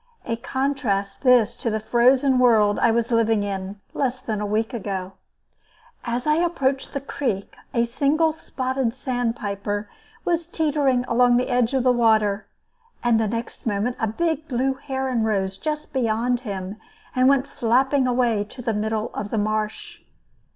[0.25, 4.73] A contrast, this, to the frozen world I was living in, less than a week
[4.73, 5.11] ago.
[6.05, 9.91] As I approached the creek, a single spotted sandpiper
[10.25, 12.47] was teetering along the edge of the water,
[13.03, 16.77] and the next moment a big blue heron rose just beyond him
[17.15, 20.01] and went flapping away to the middle of the marsh.